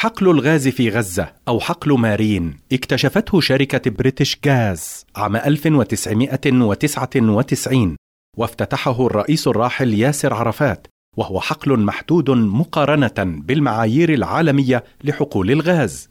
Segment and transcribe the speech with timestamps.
[0.00, 7.96] حقل الغاز في غزة أو حقل مارين اكتشفته شركة بريتش غاز عام 1999
[8.36, 10.86] وافتتحه الرئيس الراحل ياسر عرفات
[11.16, 16.08] وهو حقل محدود مقارنة بالمعايير العالمية لحقول الغاز.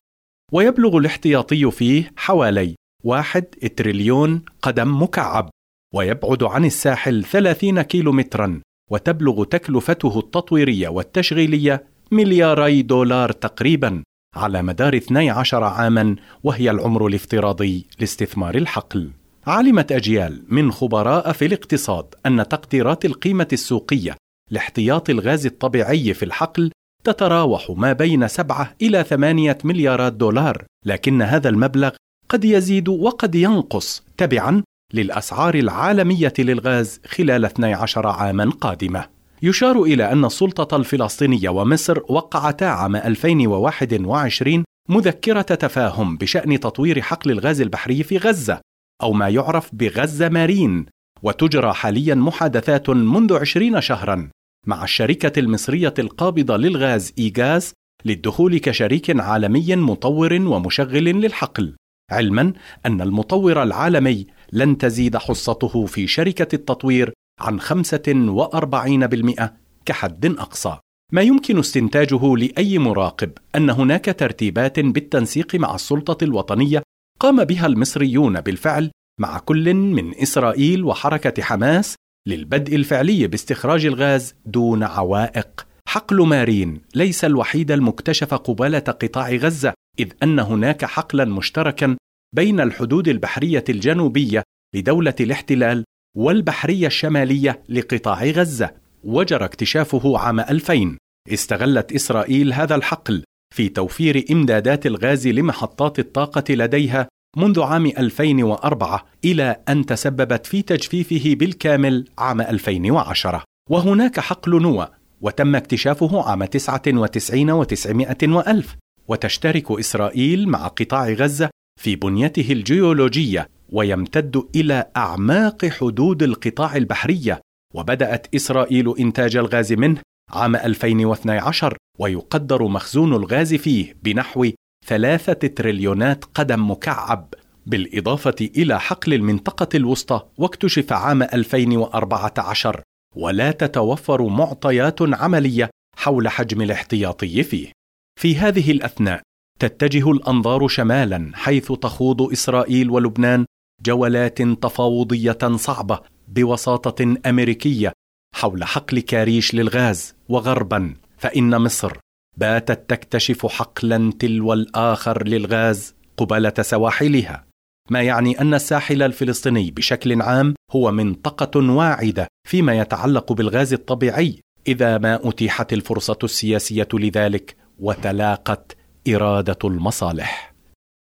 [0.51, 3.43] ويبلغ الاحتياطي فيه حوالي واحد
[3.77, 5.49] تريليون قدم مكعب
[5.95, 8.61] ويبعد عن الساحل 30 كيلومترا
[8.91, 14.03] وتبلغ تكلفته التطويرية والتشغيلية ملياري دولار تقريبا
[14.35, 19.09] على مدار 12 عاما وهي العمر الافتراضي لاستثمار الحقل.
[19.47, 24.17] علمت أجيال من خبراء في الاقتصاد أن تقديرات القيمة السوقية
[24.51, 26.71] لاحتياط الغاز الطبيعي في الحقل
[27.03, 31.91] تتراوح ما بين سبعة إلى ثمانية مليارات دولار لكن هذا المبلغ
[32.29, 39.18] قد يزيد وقد ينقص تبعا للأسعار العالمية للغاز خلال 12 عاما قادمة.
[39.41, 47.61] يشار إلى أن السلطة الفلسطينية ومصر وقعتا عام 2021 مذكرة تفاهم بشأن تطوير حقل الغاز
[47.61, 48.61] البحري في غزة
[49.03, 50.85] أو ما يعرف بغزة مارين
[51.23, 54.29] وتجرى حاليا محادثات منذ عشرين شهرا
[54.67, 57.73] مع الشركة المصرية القابضة للغاز إيغاز
[58.05, 61.75] للدخول كشريك عالمي مطور ومشغل للحقل
[62.11, 62.53] علما
[62.85, 69.53] أن المطور العالمي لن تزيد حصته في شركة التطوير عن 45%
[69.85, 70.77] كحد أقصى.
[71.11, 76.83] ما يمكن استنتاجه لأي مراقب أن هناك ترتيبات بالتنسيق مع السلطة الوطنية
[77.19, 81.95] قام بها المصريون بالفعل مع كل من إسرائيل وحركة حماس
[82.27, 85.65] للبدء الفعلي باستخراج الغاز دون عوائق.
[85.87, 91.97] حقل مارين ليس الوحيد المكتشف قبالة قطاع غزة إذ أن هناك حقلا مشتركا
[92.35, 94.43] بين الحدود البحرية الجنوبية
[94.75, 95.83] لدولة الاحتلال
[96.17, 98.71] والبحرية الشمالية لقطاع غزة
[99.03, 100.97] وجرى اكتشافه عام 2000
[101.33, 103.23] استغلت إسرائيل هذا الحقل
[103.55, 111.35] في توفير إمدادات الغاز لمحطات الطاقة لديها منذ عام 2004 إلى أن تسببت في تجفيفه
[111.35, 114.87] بالكامل عام 2010 وهناك حقل نوى
[115.21, 118.75] وتم اكتشافه عام 99 و900 وألف.
[119.07, 127.41] وتشترك إسرائيل مع قطاع غزة في بنيته الجيولوجية ويمتد إلى أعماق حدود القطاع البحرية
[127.75, 134.49] وبدأت إسرائيل إنتاج الغاز منه عام 2012 ويقدر مخزون الغاز فيه بنحو
[134.85, 137.33] ثلاثة تريليونات قدم مكعب
[137.65, 142.81] بالإضافة إلى حقل المنطقة الوسطى واكتشف عام 2014
[143.15, 147.71] ولا تتوفر معطيات عملية حول حجم الاحتياطي فيه.
[148.19, 149.21] في هذه الأثناء
[149.59, 153.45] تتجه الأنظار شمالا حيث تخوض إسرائيل ولبنان
[153.85, 157.93] جولات تفاوضية صعبة بوساطة أمريكية
[158.35, 161.97] حول حقل كاريش للغاز وغربا فإن مصر
[162.37, 167.45] باتت تكتشف حقلا تلو الآخر للغاز قباله سواحلها
[167.89, 174.97] ما يعني أن الساحل الفلسطيني بشكل عام هو منطقة واعدة فيما يتعلق بالغاز الطبيعي إذا
[174.97, 180.53] ما أتيحت الفرصة السياسية لذلك وتلاقت إرادة المصالح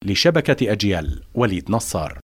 [0.05, 2.19] لشبكة أجيال وليد نصار.